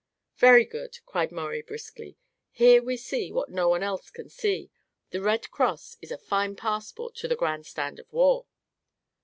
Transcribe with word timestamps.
"Very 0.37 0.65
good!" 0.65 0.97
cried 1.05 1.31
Maurie 1.31 1.61
briskly. 1.61 2.17
"Here 2.49 2.81
we 2.81 2.97
see 2.97 3.31
what 3.31 3.51
no 3.51 3.69
one 3.69 3.83
else 3.83 4.09
can 4.09 4.29
see. 4.29 4.71
The 5.11 5.21
Red 5.21 5.51
Cross 5.51 5.97
is 6.01 6.09
a 6.09 6.17
fine 6.17 6.55
passport 6.55 7.13
to 7.17 7.27
the 7.27 7.35
grand 7.35 7.67
stand 7.67 7.99
of 7.99 8.11
war." 8.11 8.47